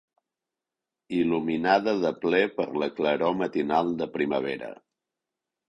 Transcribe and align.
...il·luminada 1.17 1.95
de 2.05 2.13
ple 2.25 2.41
per 2.57 2.67
la 2.85 2.91
claror 3.01 3.39
matinal 3.45 3.95
de 4.03 4.13
primavera. 4.19 4.77